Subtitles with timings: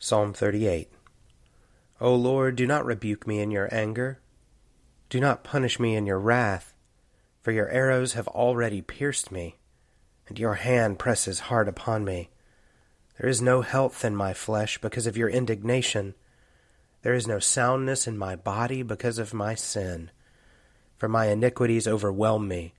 [0.00, 0.88] Psalm 38
[2.00, 4.20] O Lord, do not rebuke me in your anger.
[5.10, 6.72] Do not punish me in your wrath,
[7.42, 9.56] for your arrows have already pierced me,
[10.28, 12.30] and your hand presses hard upon me.
[13.18, 16.14] There is no health in my flesh because of your indignation.
[17.02, 20.12] There is no soundness in my body because of my sin.
[20.96, 22.72] For my iniquities overwhelm me.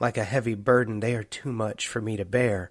[0.00, 2.70] Like a heavy burden, they are too much for me to bear.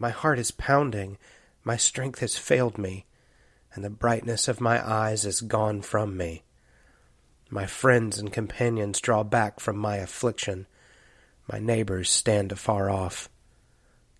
[0.00, 1.18] My heart is pounding,
[1.62, 3.04] my strength has failed me,
[3.74, 6.42] and the brightness of my eyes is gone from me.
[7.50, 10.66] My friends and companions draw back from my affliction.
[11.52, 13.28] My neighbors stand afar off.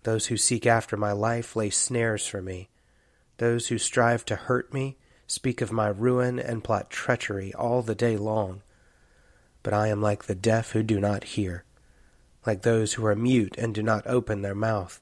[0.03, 2.69] Those who seek after my life lay snares for me.
[3.37, 7.95] Those who strive to hurt me speak of my ruin and plot treachery all the
[7.95, 8.61] day long.
[9.63, 11.63] But I am like the deaf who do not hear,
[12.45, 15.01] like those who are mute and do not open their mouth.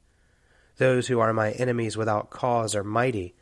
[0.77, 3.35] Those who are my enemies without cause are mighty,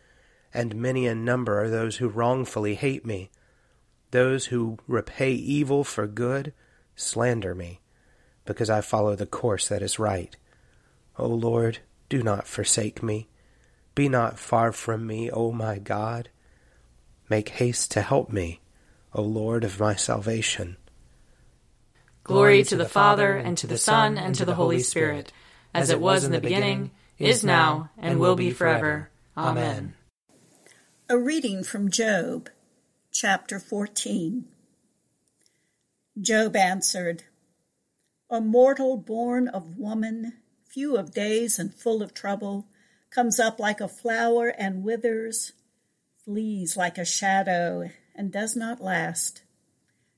[0.54, 3.30] and many in number are those who wrongfully hate me.
[4.12, 6.54] Those who repay evil for good
[6.96, 7.82] slander me
[8.46, 10.36] because I follow the course that is right.
[11.18, 11.80] O Lord,
[12.10, 13.28] do not forsake me.
[13.94, 16.30] Be not far from me, O my God.
[17.30, 18.60] Make haste to help me,
[19.14, 20.78] O Lord of my salvation.
[22.24, 25.32] Glory to the Father, and to the Son, and to the Holy Spirit,
[25.74, 29.10] as it was in the beginning, is now, and will be forever.
[29.38, 29.94] Amen.
[31.10, 32.50] A reading from Job,
[33.12, 34.46] chapter 14.
[36.20, 37.24] Job answered,
[38.30, 40.34] a mortal born of woman,
[40.68, 42.68] few of days and full of trouble,
[43.10, 45.54] comes up like a flower and withers,
[46.24, 49.42] flees like a shadow and does not last.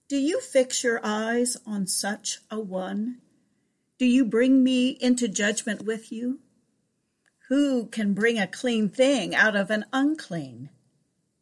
[0.09, 3.19] Do you fix your eyes on such a one?
[3.97, 6.39] Do you bring me into judgment with you?
[7.51, 10.69] Who can bring a clean thing out of an unclean?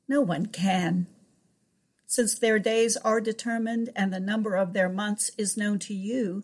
[0.08, 1.06] No one can.
[2.08, 6.44] since their days are determined and the number of their months is known to you,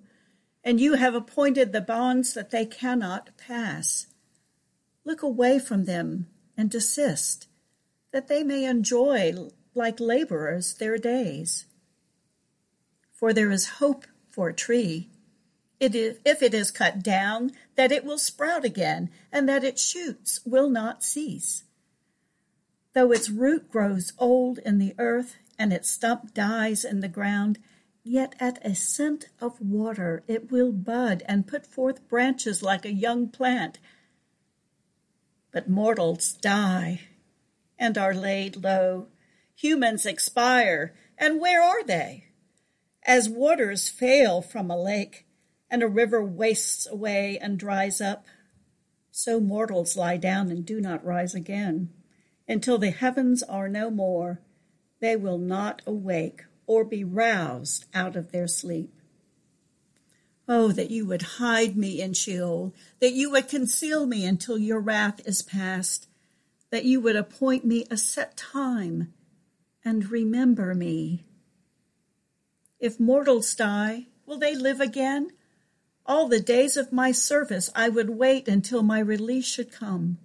[0.64, 4.06] and you have appointed the bonds that they cannot pass.
[5.04, 7.48] Look away from them and desist,
[8.12, 9.34] that they may enjoy
[9.74, 11.66] like laborers their days.
[13.12, 15.10] For there is hope for a tree.
[15.80, 19.84] It is, if it is cut down, that it will sprout again, and that its
[19.84, 21.64] shoots will not cease.
[22.94, 27.60] Though its root grows old in the earth, and its stump dies in the ground,
[28.04, 32.94] yet at a scent of water it will bud and put forth branches like a
[32.94, 33.80] young plant.
[35.52, 37.02] But mortals die
[37.78, 39.08] and are laid low.
[39.56, 42.26] Humans expire, and where are they?
[43.04, 45.25] As waters fail from a lake,
[45.70, 48.26] and a river wastes away and dries up,
[49.12, 51.90] so mortals lie down and do not rise again.
[52.48, 54.42] Until the heavens are no more,
[55.00, 58.92] they will not awake or be roused out of their sleep.
[60.48, 64.80] Oh, that you would hide me in Sheol, that you would conceal me until your
[64.80, 66.08] wrath is past,
[66.70, 69.14] that you would appoint me a set time
[69.84, 71.24] and remember me.
[72.80, 75.32] If mortals die, will they live again?
[76.08, 80.20] All the days of my service I would wait until my release should come.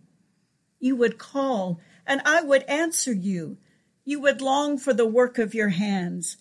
[0.78, 3.56] You would call, and I would answer you.
[4.04, 6.36] You would long for the work of your hands,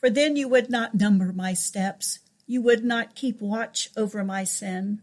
[0.00, 2.18] for then you would not number my steps.
[2.46, 5.00] You would not keep watch over my sin.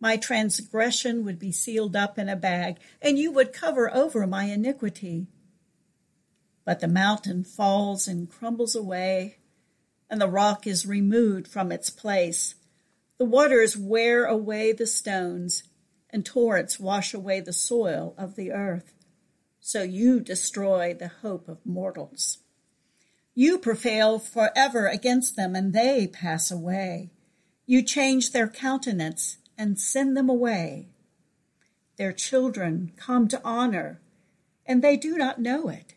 [0.00, 4.44] My transgression would be sealed up in a bag, and you would cover over my
[4.44, 5.26] iniquity.
[6.64, 9.38] But the mountain falls and crumbles away,
[10.08, 12.54] and the rock is removed from its place.
[13.16, 15.62] The waters wear away the stones,
[16.10, 18.92] and torrents wash away the soil of the earth.
[19.60, 22.38] So you destroy the hope of mortals.
[23.34, 27.10] You prevail forever against them, and they pass away.
[27.66, 30.88] You change their countenance and send them away.
[31.96, 34.00] Their children come to honor,
[34.66, 35.94] and they do not know it.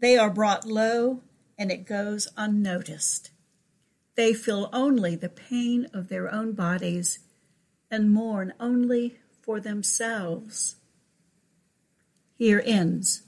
[0.00, 1.22] They are brought low,
[1.56, 3.30] and it goes unnoticed.
[4.20, 7.20] They feel only the pain of their own bodies
[7.90, 10.76] and mourn only for themselves.
[12.34, 13.22] Here ends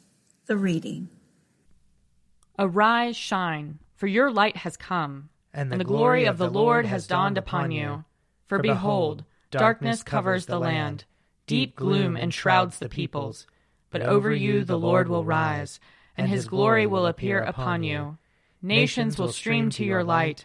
[0.45, 1.09] the reading.
[2.59, 6.51] Arise, shine, for your light has come, and the, and the glory, glory of the
[6.51, 8.05] Lord has dawned upon you.
[8.47, 11.07] For behold, darkness covers the land,
[11.47, 13.47] deep gloom enshrouds the peoples.
[13.89, 15.81] But over you the Lord will rise
[16.19, 18.19] and his glory will appear upon you.
[18.61, 20.45] Nations will stream to your light,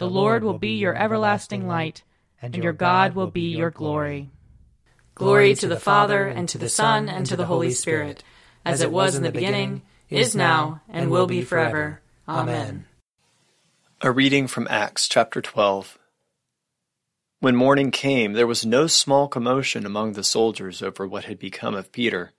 [0.00, 2.04] The Lord will be your everlasting light,
[2.40, 4.30] and your God will be your glory.
[5.14, 8.24] Glory to the Father, and to the Son, and to the Holy Spirit,
[8.64, 12.00] as it was in the beginning, is now, and will be forever.
[12.26, 12.86] Amen.
[14.00, 15.98] A reading from Acts chapter 12.
[17.40, 21.74] When morning came, there was no small commotion among the soldiers over what had become
[21.74, 22.32] of Peter.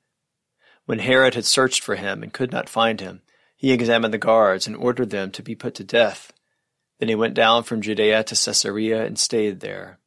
[0.87, 3.21] When Herod had searched for him and could not find him,
[3.55, 6.33] he examined the guards and ordered them to be put to death.
[7.01, 9.97] Then he went down from Judea to Caesarea and stayed there.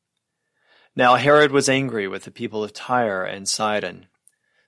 [0.94, 4.06] Now Herod was angry with the people of Tyre and Sidon.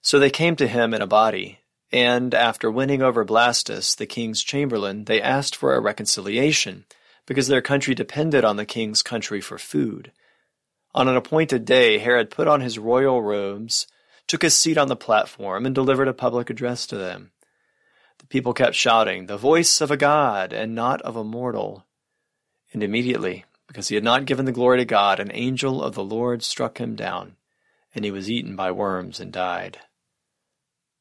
[0.03, 1.61] So they came to him in a body,
[1.93, 6.85] and after winning over Blastus, the king's chamberlain, they asked for a reconciliation,
[7.27, 10.11] because their country depended on the king's country for food.
[10.97, 13.87] On an appointed day, Herod put on his royal robes
[14.27, 17.31] took his seat on the platform, and delivered a public address to them.
[18.19, 21.86] The people kept shouting, The voice of a God, and not of a mortal.
[22.73, 26.05] And immediately, because he had not given the glory to God, an angel of the
[26.05, 27.37] Lord struck him down,
[27.95, 29.79] and he was eaten by worms and died.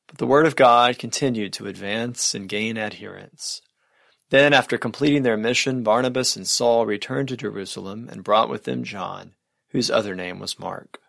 [0.07, 3.61] But the word of God continued to advance and gain adherents.
[4.29, 8.83] Then, after completing their mission, Barnabas and Saul returned to Jerusalem and brought with them
[8.83, 9.33] John,
[9.69, 10.99] whose other name was Mark.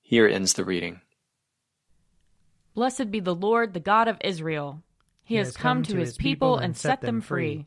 [0.00, 1.00] Here ends the reading.
[2.74, 4.82] Blessed be the Lord, the God of Israel.
[5.24, 7.66] He, he has come, come to his people and set them free.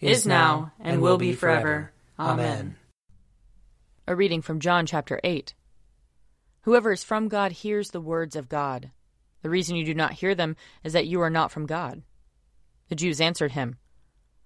[0.00, 1.92] is now, and will be forever.
[2.18, 2.76] Amen.
[4.06, 5.54] A reading from John chapter 8.
[6.62, 8.90] Whoever is from God hears the words of God.
[9.42, 12.02] The reason you do not hear them is that you are not from God.
[12.88, 13.78] The Jews answered him,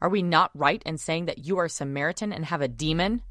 [0.01, 3.23] Are we not right in saying that you are Samaritan and have a demon?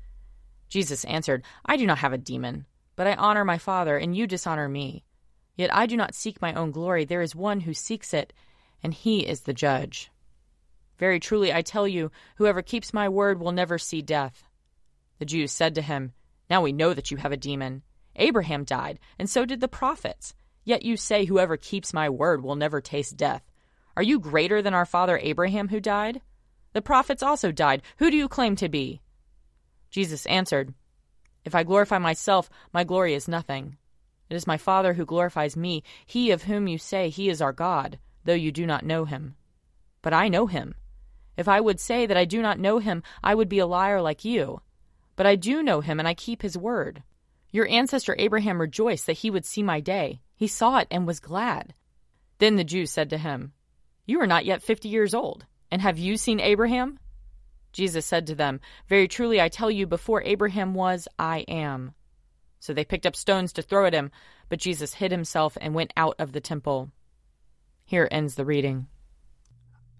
[0.69, 4.27] Jesus answered, I do not have a demon, but I honor my Father, and you
[4.27, 5.03] dishonor me.
[5.55, 7.03] Yet I do not seek my own glory.
[7.05, 8.31] There is one who seeks it,
[8.83, 10.11] and he is the judge.
[10.97, 14.43] Very truly, I tell you, whoever keeps my word will never see death.
[15.19, 16.13] The Jews said to him,
[16.49, 17.83] Now we know that you have a demon.
[18.15, 20.33] Abraham died, and so did the prophets.
[20.63, 23.43] Yet you say, Whoever keeps my word will never taste death.
[23.95, 26.21] Are you greater than our father Abraham who died?
[26.73, 27.83] The prophets also died.
[27.97, 29.01] Who do you claim to be?
[29.89, 30.73] Jesus answered,
[31.45, 33.77] If I glorify myself, my glory is nothing.
[34.29, 37.53] It is my Father who glorifies me, he of whom you say he is our
[37.53, 39.35] God, though you do not know him.
[40.01, 40.75] But I know him.
[41.37, 44.01] If I would say that I do not know him, I would be a liar
[44.01, 44.61] like you.
[45.15, 47.03] But I do know him, and I keep his word.
[47.51, 50.21] Your ancestor Abraham rejoiced that he would see my day.
[50.35, 51.73] He saw it and was glad.
[52.39, 53.53] Then the Jews said to him,
[54.07, 56.97] you are not yet fifty years old, and have you seen Abraham?
[57.73, 61.93] Jesus said to them, Very truly I tell you, before Abraham was, I am.
[62.61, 64.09] So they picked up stones to throw at him,
[64.47, 66.89] but Jesus hid himself and went out of the temple.
[67.83, 68.87] Here ends the reading.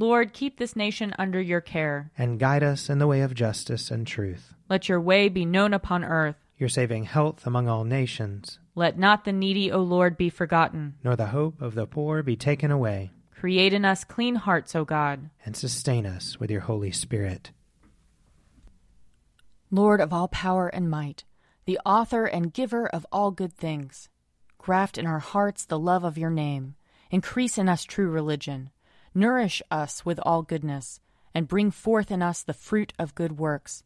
[0.00, 2.10] Lord, keep this nation under your care.
[2.16, 4.54] And guide us in the way of justice and truth.
[4.70, 6.36] Let your way be known upon earth.
[6.56, 8.58] Your saving health among all nations.
[8.74, 10.94] Let not the needy, O Lord, be forgotten.
[11.04, 13.10] Nor the hope of the poor be taken away.
[13.38, 15.28] Create in us clean hearts, O God.
[15.44, 17.50] And sustain us with your Holy Spirit.
[19.70, 21.24] Lord of all power and might,
[21.66, 24.08] the author and giver of all good things,
[24.56, 26.74] graft in our hearts the love of your name,
[27.10, 28.70] increase in us true religion,
[29.14, 31.00] nourish us with all goodness,
[31.34, 33.82] and bring forth in us the fruit of good works.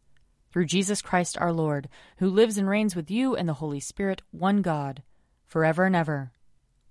[0.50, 1.88] Through Jesus Christ our Lord,
[2.18, 5.02] who lives and reigns with you and the Holy Spirit, one God,
[5.46, 6.32] forever and ever.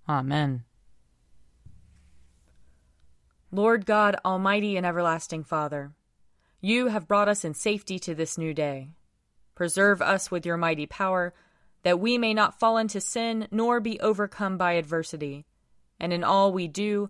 [0.07, 0.63] Amen.
[3.51, 5.91] Lord God, Almighty and everlasting Father,
[6.59, 8.89] you have brought us in safety to this new day.
[9.55, 11.33] Preserve us with your mighty power,
[11.83, 15.45] that we may not fall into sin nor be overcome by adversity.
[15.99, 17.09] And in all we do,